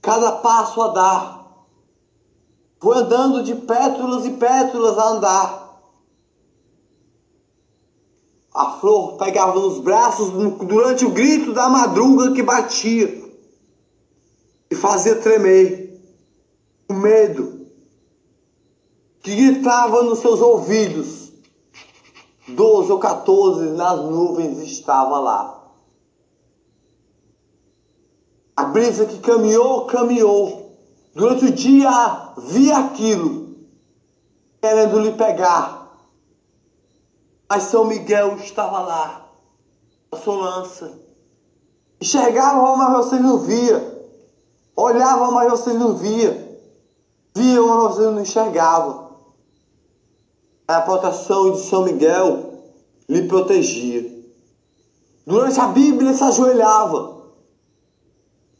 Cada 0.00 0.32
passo 0.32 0.80
a 0.80 0.88
dar. 0.88 1.66
Foi 2.80 2.96
andando 2.96 3.42
de 3.42 3.54
pétalas 3.54 4.24
e 4.24 4.30
pétalas 4.30 4.96
a 4.96 5.08
andar. 5.10 5.82
A 8.54 8.70
flor 8.78 9.18
pegava 9.18 9.60
nos 9.60 9.80
braços 9.80 10.30
durante 10.30 11.04
o 11.04 11.10
grito 11.10 11.52
da 11.52 11.68
madruga 11.68 12.32
que 12.32 12.42
batia 12.42 13.22
e 14.70 14.74
fazia 14.74 15.16
tremer 15.16 16.02
o 16.88 16.94
medo 16.94 17.61
que 19.22 19.34
gritava 19.34 20.02
nos 20.02 20.18
seus 20.18 20.40
ouvidos. 20.40 21.32
Doze 22.48 22.90
ou 22.90 22.98
quatorze 22.98 23.70
nas 23.70 24.00
nuvens 24.00 24.58
estava 24.58 25.18
lá. 25.20 25.62
A 28.56 28.64
brisa 28.64 29.06
que 29.06 29.18
caminhou, 29.20 29.86
caminhou. 29.86 30.76
Durante 31.14 31.44
o 31.44 31.52
dia 31.52 32.32
via 32.38 32.78
aquilo, 32.78 33.56
querendo 34.60 34.98
lhe 34.98 35.12
pegar. 35.12 35.82
Mas 37.48 37.64
São 37.64 37.84
Miguel 37.84 38.36
estava 38.36 38.80
lá, 38.80 39.28
a 40.10 40.16
sua 40.16 40.34
lança. 40.34 40.98
Enxergava, 42.00 42.76
mas 42.76 43.06
você 43.06 43.20
não 43.20 43.38
via. 43.38 44.10
Olhava, 44.74 45.30
mas 45.30 45.50
você 45.50 45.72
não 45.74 45.94
via. 45.94 46.58
Via, 47.36 47.62
mas 47.62 47.94
você 47.94 48.02
não 48.02 48.20
enxergava. 48.20 49.01
A 50.66 50.80
proteção 50.80 51.52
de 51.52 51.60
São 51.60 51.84
Miguel 51.84 52.62
lhe 53.08 53.26
protegia. 53.28 54.10
Durante 55.26 55.60
a 55.60 55.68
Bíblia 55.68 56.14
se 56.14 56.22
ajoelhava. 56.24 57.22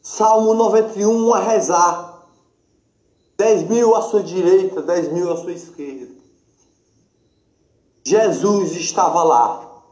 Salmo 0.01 0.55
91 0.55 1.35
a 1.35 1.41
rezar. 1.41 2.29
Dez 3.39 3.69
mil 3.69 3.95
à 3.95 4.03
sua 4.03 4.23
direita, 4.23 4.83
dez 4.83 5.11
mil 5.13 5.33
à 5.33 5.37
sua 5.37 5.53
esquerda. 5.53 6.13
Jesus 8.05 8.73
estava 8.73 9.23
lá, 9.23 9.83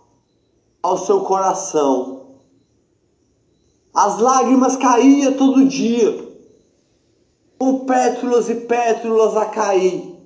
ao 0.83 0.99
seu 0.99 1.21
coração 1.21 2.21
as 3.95 4.19
lágrimas 4.19 4.77
caíam 4.77 5.37
todo 5.37 5.67
dia, 5.67 6.29
com 7.59 7.81
pétalas 7.81 8.49
e 8.49 8.55
pétalas 8.55 9.37
a 9.37 9.47
cair, 9.47 10.17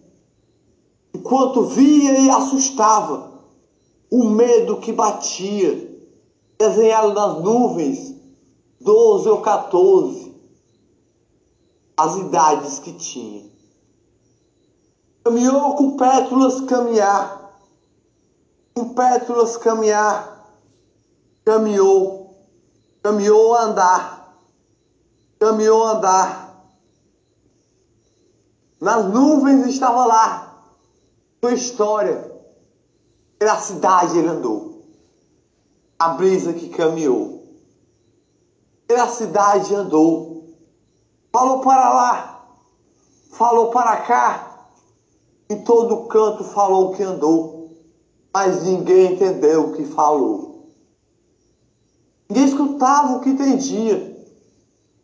enquanto 1.14 1.64
via 1.64 2.18
e 2.18 2.30
assustava 2.30 3.32
o 4.10 4.24
medo 4.24 4.78
que 4.78 4.92
batia, 4.92 5.98
desenhado 6.58 7.12
nas 7.14 7.42
nuvens, 7.42 8.14
doze 8.80 9.28
ou 9.28 9.40
quatorze, 9.40 10.34
as 11.96 12.16
idades 12.16 12.78
que 12.80 12.92
tinha. 12.92 13.44
Caminhou 15.24 15.76
com 15.76 15.96
pétalas 15.96 16.60
caminhar, 16.62 17.58
com 18.74 18.92
pétalas 18.94 19.56
caminhar, 19.56 20.52
caminhou 21.44 22.24
caminhou 23.04 23.54
andar, 23.54 24.34
caminhou 25.38 25.84
andar. 25.84 26.56
Nas 28.80 29.04
nuvens 29.12 29.66
estava 29.66 30.06
lá, 30.06 30.53
sua 31.44 31.52
história. 31.52 32.32
Pela 33.38 33.58
cidade 33.58 34.16
ele 34.16 34.28
andou. 34.28 34.82
A 35.98 36.08
brisa 36.10 36.54
que 36.54 36.70
caminhou. 36.70 37.44
Pela 38.86 39.08
cidade 39.08 39.74
andou. 39.74 40.54
Falou 41.30 41.60
para 41.60 41.92
lá, 41.92 42.46
falou 43.32 43.70
para 43.70 43.96
cá. 43.98 44.68
Em 45.50 45.62
todo 45.62 46.06
canto 46.06 46.44
falou 46.44 46.94
que 46.94 47.02
andou. 47.02 47.70
Mas 48.32 48.64
ninguém 48.64 49.12
entendeu 49.12 49.68
o 49.68 49.72
que 49.74 49.84
falou. 49.84 50.70
Ninguém 52.28 52.46
escutava 52.46 53.16
o 53.16 53.20
que 53.20 53.28
entendia, 53.28 54.26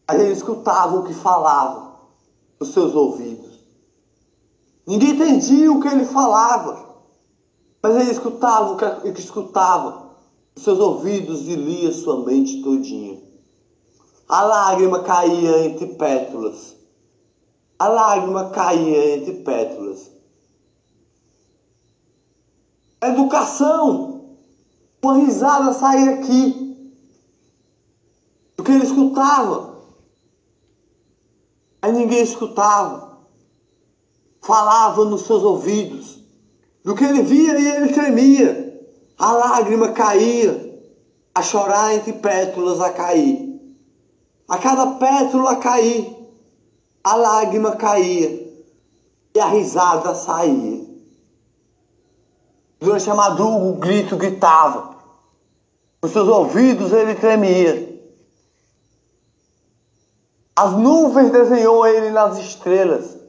mas 0.08 0.20
ele 0.20 0.32
escutava 0.32 0.96
o 0.96 1.04
que 1.04 1.12
falava 1.12 1.96
nos 2.58 2.72
seus 2.72 2.94
ouvidos. 2.94 3.49
Ninguém 4.86 5.10
entendia 5.10 5.70
o 5.70 5.80
que 5.80 5.88
ele 5.88 6.04
falava, 6.04 6.90
mas 7.82 7.96
ele 7.96 8.10
escutava 8.10 8.72
o 8.72 9.12
que, 9.12 9.20
escutava 9.20 10.10
seus 10.56 10.78
ouvidos 10.78 11.48
e 11.48 11.54
lia 11.54 11.92
sua 11.92 12.24
mente 12.24 12.62
todinha. 12.62 13.20
A 14.28 14.42
lágrima 14.42 15.02
caía 15.02 15.64
entre 15.64 15.86
pétalas. 15.94 16.76
A 17.78 17.88
lágrima 17.88 18.50
caía 18.50 19.16
entre 19.16 19.32
pétalas. 19.42 20.10
Educação. 23.02 24.36
Uma 25.02 25.14
risada 25.14 25.72
saía 25.72 26.16
aqui 26.16 26.94
do 28.56 28.62
que 28.62 28.70
ele 28.70 28.84
escutava. 28.84 29.78
Aí 31.80 31.92
ninguém 31.92 32.22
escutava. 32.22 33.09
Falava 34.40 35.04
nos 35.04 35.22
seus 35.22 35.42
ouvidos. 35.42 36.18
Do 36.82 36.94
que 36.94 37.04
ele 37.04 37.22
via 37.22 37.58
e 37.58 37.66
ele 37.68 37.92
tremia. 37.92 38.80
A 39.18 39.32
lágrima 39.32 39.92
caía. 39.92 40.80
A 41.34 41.42
chorar 41.42 41.94
entre 41.94 42.14
pétalas 42.14 42.80
a 42.80 42.90
cair. 42.90 43.60
A 44.48 44.58
cada 44.58 44.86
pétala 44.92 45.52
a 45.52 45.56
cair. 45.56 46.16
A 47.04 47.14
lágrima 47.16 47.76
caía. 47.76 48.50
E 49.34 49.40
a 49.40 49.46
risada 49.46 50.14
saía. 50.14 50.88
Durante 52.80 53.10
a 53.10 53.14
madruga 53.14 53.66
o 53.66 53.74
grito 53.74 54.16
gritava. 54.16 54.96
Nos 56.02 56.12
seus 56.12 56.28
ouvidos 56.28 56.92
ele 56.92 57.14
tremia. 57.14 57.90
As 60.56 60.72
nuvens 60.72 61.30
desenhou 61.30 61.86
ele 61.86 62.10
nas 62.10 62.38
estrelas. 62.38 63.19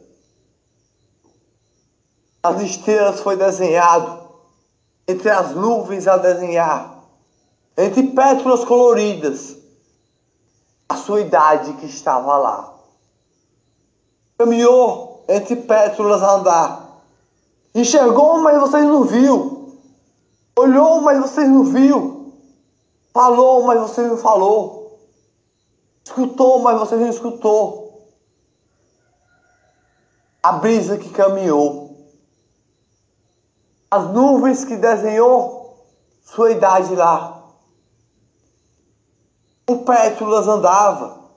As 2.44 2.62
estrelas 2.62 3.20
foi 3.20 3.36
desenhado 3.36 4.20
entre 5.08 5.30
as 5.30 5.56
nuvens 5.56 6.08
a 6.08 6.18
desenhar, 6.18 7.04
entre 7.78 8.04
pétalas 8.04 8.64
coloridas, 8.64 9.58
a 10.90 10.96
sua 10.96 11.22
idade 11.22 11.74
que 11.74 11.86
estava 11.86 12.38
lá. 12.38 12.74
Caminhou 14.38 15.24
entre 15.28 15.56
pétalas 15.56 16.24
a 16.24 16.32
andar. 16.36 17.04
Enxergou, 17.76 18.40
mas 18.40 18.60
vocês 18.60 18.84
não 18.86 19.04
viu. 19.04 19.78
Olhou, 20.58 21.02
mas 21.02 21.20
vocês 21.20 21.48
não 21.48 21.64
viu. 21.64 22.34
Falou, 23.14 23.64
mas 23.64 23.80
vocês 23.80 24.08
não 24.08 24.18
falou. 24.18 25.00
Escutou, 26.04 26.60
mas 26.60 26.80
você 26.80 26.96
não 26.96 27.08
escutou. 27.08 27.82
a 30.44 30.54
brisa 30.54 30.98
que 30.98 31.10
caminhou, 31.10 31.81
as 33.92 34.10
nuvens 34.14 34.64
que 34.64 34.78
desenhou 34.78 35.86
sua 36.24 36.52
idade 36.52 36.96
lá. 36.96 37.44
O 39.70 39.80
pétalas 39.80 40.48
andava, 40.48 41.30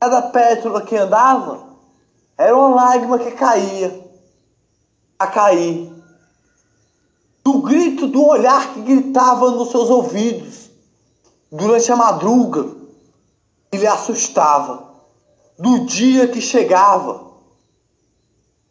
cada 0.00 0.22
pétala 0.22 0.82
que 0.82 0.96
andava 0.96 1.66
era 2.38 2.56
uma 2.56 2.68
lágrima 2.68 3.18
que 3.18 3.32
caía, 3.32 4.00
a 5.18 5.26
cair. 5.26 5.92
Do 7.42 7.60
grito, 7.62 8.06
do 8.06 8.24
olhar 8.24 8.72
que 8.72 8.80
gritava 8.82 9.50
nos 9.50 9.72
seus 9.72 9.90
ouvidos 9.90 10.70
durante 11.50 11.90
a 11.90 11.96
madruga, 11.96 12.76
ele 13.72 13.86
assustava. 13.88 14.92
Do 15.58 15.84
dia 15.84 16.28
que 16.28 16.40
chegava, 16.40 17.32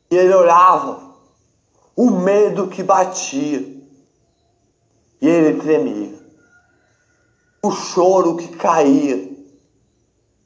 e 0.10 0.16
ele 0.16 0.34
olhava, 0.34 1.11
o 2.02 2.10
medo 2.10 2.68
que 2.68 2.82
batia, 2.82 3.60
e 5.22 5.28
ele 5.28 5.62
tremia, 5.62 6.18
o 7.62 7.70
choro 7.70 8.38
que 8.38 8.48
caía. 8.56 9.30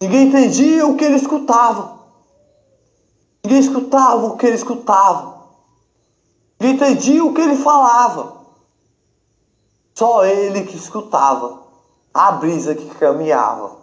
Ninguém 0.01 0.27
entendia 0.27 0.85
o 0.85 0.97
que 0.97 1.05
ele 1.05 1.15
escutava, 1.15 1.97
ninguém 3.41 3.61
escutava 3.61 4.25
o 4.25 4.35
que 4.35 4.45
ele 4.47 4.57
escutava, 4.57 5.47
ninguém 6.59 6.75
entendia 6.75 7.23
o 7.23 7.33
que 7.33 7.39
ele 7.39 7.55
falava, 7.55 8.41
só 9.93 10.25
ele 10.25 10.65
que 10.65 10.75
escutava 10.75 11.63
a 12.13 12.33
brisa 12.33 12.75
que 12.75 12.89
caminhava. 12.95 13.77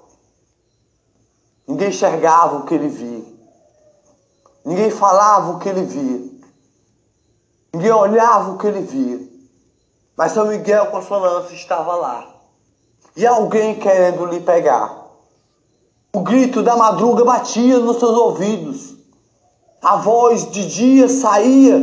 Ninguém 1.67 1.89
enxergava 1.89 2.59
o 2.59 2.67
que 2.67 2.75
ele 2.75 2.89
via. 2.89 3.25
Ninguém 4.63 4.91
falava 4.91 5.53
o 5.53 5.59
que 5.59 5.71
ele 5.71 5.85
via. 5.85 6.32
Ninguém 7.73 7.91
olhava 7.91 8.51
o 8.51 8.59
que 8.59 8.67
ele 8.67 8.83
via. 8.83 9.21
Mas 10.17 10.33
São 10.33 10.47
Miguel 10.47 10.87
com 10.87 10.99
a 10.99 11.03
sua 11.03 11.19
lança 11.19 11.55
estava 11.55 11.95
lá. 11.95 12.35
E 13.17 13.27
alguém 13.27 13.79
querendo 13.79 14.27
lhe 14.27 14.41
pegar. 14.41 15.07
O 16.13 16.21
grito 16.21 16.63
da 16.63 16.77
madruga 16.77 17.25
batia 17.25 17.79
nos 17.79 17.99
seus 17.99 18.17
ouvidos. 18.17 18.95
A 19.81 19.97
voz 19.97 20.51
de 20.51 20.69
dia 20.69 21.09
saía, 21.09 21.81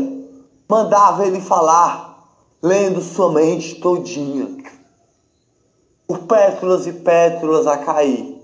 mandava 0.68 1.26
ele 1.26 1.42
falar, 1.42 2.24
lendo 2.62 3.02
sua 3.02 3.32
mente 3.32 3.76
todinha. 3.76 4.58
Por 6.08 6.20
pétalas 6.20 6.88
e 6.88 6.94
pétalas 6.94 7.68
a 7.68 7.78
cair. 7.78 8.38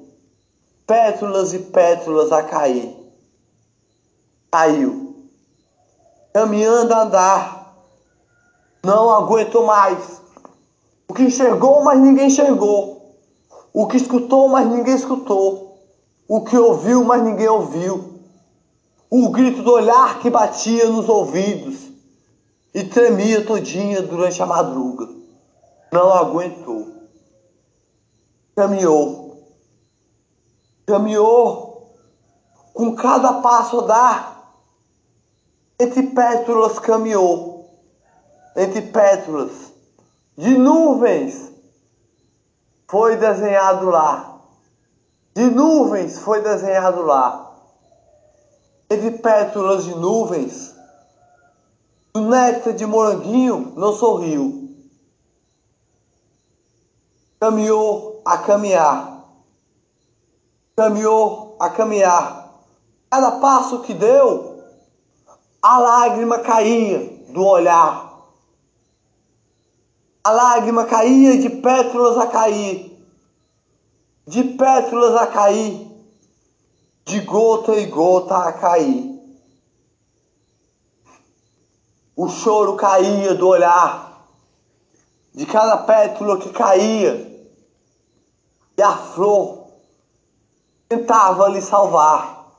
Pétalas 0.86 1.54
e 1.54 1.60
pétalas 1.60 2.32
a 2.32 2.44
cair 2.44 3.06
caiu. 4.56 5.05
Caminhando 6.36 6.94
a 6.94 7.04
andar, 7.04 7.78
não 8.84 9.10
aguentou 9.10 9.66
mais. 9.66 10.22
O 11.08 11.14
que 11.14 11.24
enxergou, 11.24 11.82
mas 11.82 11.98
ninguém 11.98 12.28
enxergou. 12.28 13.16
O 13.74 13.88
que 13.88 13.96
escutou, 13.96 14.50
mas 14.50 14.68
ninguém 14.68 14.96
escutou. 14.96 15.80
O 16.28 16.44
que 16.44 16.58
ouviu, 16.58 17.06
mas 17.06 17.24
ninguém 17.24 17.48
ouviu. 17.48 18.20
O 19.10 19.30
grito 19.30 19.64
do 19.64 19.72
olhar 19.72 20.20
que 20.20 20.30
batia 20.30 20.90
nos 20.90 21.08
ouvidos 21.08 21.90
e 22.74 22.84
tremia 22.84 23.46
todinha 23.46 24.02
durante 24.02 24.44
a 24.44 24.46
madruga. 24.46 25.08
Não 25.90 26.12
aguentou. 26.12 26.86
Caminhou. 28.54 29.42
Caminhou 30.86 31.96
com 32.74 32.94
cada 32.94 33.36
passo 33.36 33.80
a 33.80 33.86
dar 33.86 34.35
entre 35.80 36.04
pétalas 36.08 36.80
caminhou, 36.80 37.70
entre 38.56 38.82
pétalas 38.82 39.74
de 40.38 40.58
nuvens 40.58 41.52
foi 42.88 43.18
desenhado 43.18 43.88
lá. 43.88 44.40
De 45.34 45.50
nuvens 45.50 46.20
foi 46.20 46.42
desenhado 46.42 47.02
lá. 47.02 47.42
Entre 48.90 49.12
pétalas 49.12 49.84
de 49.84 49.96
nuvens, 49.96 50.74
o 52.14 52.20
néctar 52.20 52.74
de 52.74 52.86
moranguinho 52.86 53.74
não 53.76 53.92
sorriu. 53.94 54.70
Caminhou 57.40 58.22
a 58.24 58.38
caminhar. 58.38 59.26
Caminhou 60.78 61.58
a 61.60 61.70
caminhar. 61.70 62.62
Cada 63.10 63.32
passo 63.40 63.82
que 63.82 63.94
deu, 63.94 64.55
a 65.68 65.80
lágrima 65.80 66.38
caía 66.42 67.26
do 67.30 67.44
olhar. 67.44 68.22
A 70.24 70.30
lágrima 70.30 70.86
caía 70.86 71.40
de 71.40 71.50
pétalas 71.50 72.20
a 72.20 72.28
cair, 72.28 73.04
de 74.28 74.44
pétalas 74.44 75.16
a 75.16 75.26
cair, 75.26 75.90
de 77.04 77.20
gota 77.22 77.74
e 77.74 77.88
gota 77.88 78.48
a 78.48 78.54
cair. 78.54 79.20
O 82.16 82.30
choro 82.30 82.76
caía 82.76 83.34
do 83.34 83.48
olhar, 83.48 84.24
de 85.34 85.48
cada 85.48 85.78
pétala 85.78 86.38
que 86.38 86.50
caía, 86.52 87.50
e 88.78 88.82
a 88.84 88.96
flor 88.96 89.66
tentava 90.88 91.50
lhe 91.50 91.60
salvar. 91.60 92.54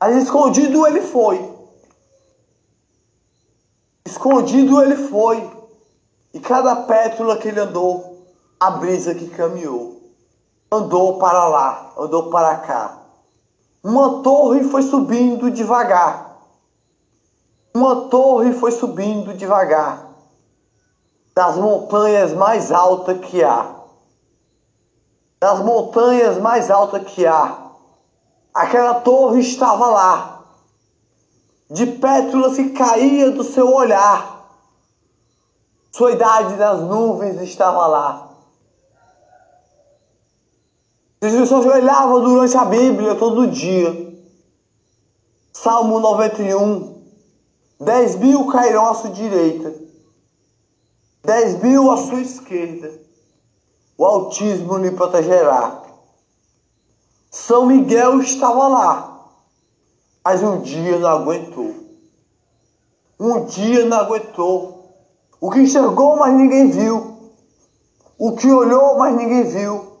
Mas 0.00 0.16
escondido 0.22 0.86
ele 0.86 1.02
foi 1.02 1.55
Escondido 4.06 4.80
ele 4.80 4.94
foi, 5.08 5.50
e 6.32 6.38
cada 6.38 6.76
pétala 6.76 7.36
que 7.38 7.48
ele 7.48 7.58
andou, 7.58 8.24
a 8.58 8.70
brisa 8.70 9.12
que 9.16 9.26
caminhou. 9.26 10.00
Andou 10.70 11.18
para 11.18 11.48
lá, 11.48 11.92
andou 11.98 12.30
para 12.30 12.56
cá. 12.58 12.98
Uma 13.82 14.22
torre 14.22 14.62
foi 14.62 14.82
subindo 14.82 15.50
devagar. 15.50 16.38
Uma 17.74 18.02
torre 18.02 18.52
foi 18.52 18.70
subindo 18.70 19.34
devagar. 19.34 20.06
Das 21.34 21.56
montanhas 21.56 22.32
mais 22.32 22.70
altas 22.70 23.18
que 23.18 23.42
há. 23.42 23.74
Das 25.40 25.58
montanhas 25.58 26.38
mais 26.38 26.70
altas 26.70 27.02
que 27.12 27.26
há. 27.26 27.58
Aquela 28.54 29.00
torre 29.00 29.40
estava 29.40 29.88
lá 29.88 30.35
de 31.70 31.86
pétalas 31.86 32.56
que 32.56 32.70
caía 32.70 33.30
do 33.30 33.42
seu 33.42 33.72
olhar. 33.74 34.48
Sua 35.90 36.12
idade 36.12 36.56
nas 36.56 36.80
nuvens 36.82 37.40
estava 37.40 37.86
lá. 37.86 38.30
Jesus 41.22 41.48
só 41.48 41.58
olhava 41.58 42.20
durante 42.20 42.56
a 42.56 42.64
Bíblia 42.64 43.14
todo 43.14 43.48
dia. 43.48 44.06
Salmo 45.52 45.98
91. 45.98 46.96
Dez 47.80 48.16
mil 48.16 48.46
cairão 48.46 48.86
à 48.86 48.94
sua 48.94 49.10
direita, 49.10 49.74
dez 51.22 51.60
mil 51.62 51.90
à 51.90 51.98
sua 51.98 52.20
esquerda. 52.22 52.90
O 53.98 54.04
autismo 54.06 54.78
lhe 54.78 54.90
protegerá. 54.92 55.82
São 57.30 57.66
Miguel 57.66 58.20
estava 58.20 58.66
lá 58.68 59.15
mas 60.26 60.42
um 60.42 60.60
dia 60.60 60.98
não 60.98 61.08
aguentou. 61.08 61.72
Um 63.16 63.44
dia 63.44 63.84
não 63.84 63.96
aguentou. 63.96 64.92
O 65.40 65.52
que 65.52 65.60
enxergou, 65.60 66.16
mas 66.16 66.34
ninguém 66.34 66.68
viu. 66.68 67.30
O 68.18 68.34
que 68.34 68.50
olhou, 68.50 68.98
mas 68.98 69.14
ninguém 69.14 69.44
viu. 69.44 69.98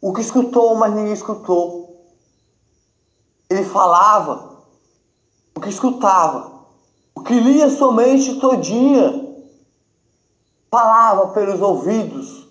O 0.00 0.12
que 0.12 0.20
escutou, 0.20 0.74
mas 0.74 0.92
ninguém 0.92 1.12
escutou. 1.12 2.12
Ele 3.48 3.64
falava 3.64 4.64
o 5.56 5.60
que 5.60 5.68
escutava, 5.68 6.64
o 7.14 7.20
que 7.20 7.38
lia 7.38 7.70
sua 7.70 7.92
mente 7.92 8.40
todinha. 8.40 9.46
Falava 10.72 11.28
pelos 11.28 11.62
ouvidos, 11.62 12.48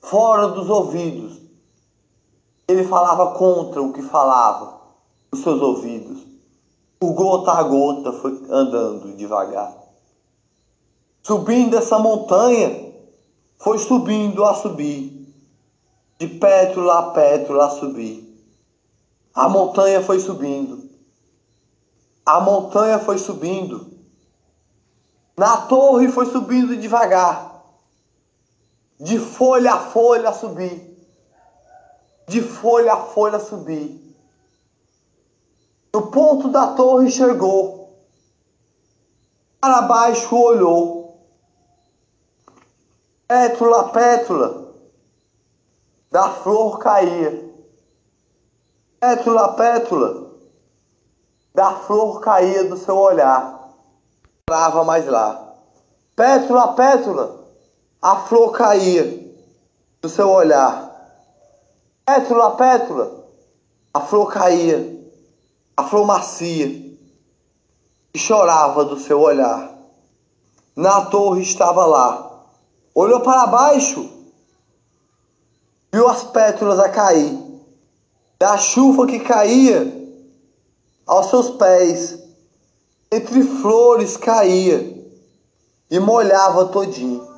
fora 0.00 0.46
dos 0.50 0.70
ouvidos. 0.70 1.42
Ele 2.68 2.84
falava 2.84 3.36
contra 3.36 3.82
o 3.82 3.92
que 3.92 4.02
falava 4.02 4.81
seus 5.34 5.60
ouvidos. 5.60 6.26
O 7.00 7.12
gota 7.14 7.52
a 7.52 7.62
gota 7.62 8.12
foi 8.12 8.32
andando 8.50 9.16
devagar. 9.16 9.74
Subindo 11.22 11.76
essa 11.76 11.98
montanha, 11.98 12.92
foi 13.58 13.78
subindo 13.78 14.44
a 14.44 14.54
subir. 14.54 15.10
De 16.18 16.28
pétala 16.28 16.98
a 16.98 17.02
pétala 17.10 17.66
a 17.66 17.70
subir. 17.70 18.30
A 19.34 19.48
montanha 19.48 20.02
foi 20.02 20.20
subindo. 20.20 20.90
A 22.24 22.38
montanha 22.38 22.98
foi 22.98 23.18
subindo. 23.18 23.90
Na 25.36 25.62
torre 25.62 26.08
foi 26.08 26.26
subindo 26.26 26.76
devagar. 26.76 27.64
De 29.00 29.18
folha 29.18 29.72
a 29.72 29.78
folha 29.80 30.28
a 30.28 30.32
subir. 30.32 30.92
De 32.28 32.40
folha 32.40 32.92
a 32.92 32.96
folha 32.98 33.38
a 33.38 33.40
subir 33.40 34.01
No 35.94 36.10
ponto 36.10 36.48
da 36.48 36.68
torre 36.68 37.10
chegou, 37.10 37.82
para 39.60 39.82
baixo 39.82 40.34
olhou. 40.34 41.18
Pétula, 43.28 43.90
pétula, 43.90 44.74
da 46.10 46.30
flor 46.30 46.78
caía. 46.78 47.52
Pétula, 48.98 49.52
pétula, 49.54 50.30
da 51.54 51.72
flor 51.74 52.20
caía 52.20 52.64
do 52.64 52.76
seu 52.76 52.96
olhar. 52.96 53.70
Trava 54.46 54.84
mais 54.84 55.06
lá. 55.06 55.56
Pétula, 56.16 56.72
pétula, 56.74 57.38
a 58.00 58.16
flor 58.16 58.52
caía 58.52 59.32
do 60.00 60.08
seu 60.08 60.28
olhar. 60.28 60.90
Pétula, 62.04 62.50
pétula, 62.56 63.24
a 63.94 64.00
flor 64.00 64.32
caía, 64.32 64.91
a 65.76 65.84
flor 65.84 66.06
macia, 66.06 66.92
e 68.14 68.18
chorava 68.18 68.84
do 68.84 68.98
seu 68.98 69.20
olhar. 69.20 69.72
Na 70.76 71.06
torre 71.06 71.42
estava 71.42 71.84
lá, 71.86 72.44
olhou 72.94 73.20
para 73.20 73.46
baixo, 73.46 74.08
viu 75.92 76.08
as 76.08 76.22
pétalas 76.24 76.78
a 76.78 76.88
cair, 76.88 77.38
da 78.38 78.58
chuva 78.58 79.06
que 79.06 79.20
caía 79.20 80.00
aos 81.06 81.26
seus 81.26 81.50
pés, 81.50 82.18
entre 83.10 83.42
flores 83.42 84.16
caía 84.16 85.06
e 85.90 86.00
molhava 86.00 86.66
todinho. 86.66 87.31